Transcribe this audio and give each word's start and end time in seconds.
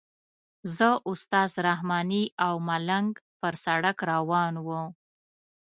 زه 0.75 0.89
استاد 1.11 1.49
رحماني 1.67 2.23
او 2.45 2.53
ملنګ 2.67 3.11
پر 3.39 3.53
سړک 3.65 3.97
روان 4.11 4.53
وو. 4.65 4.83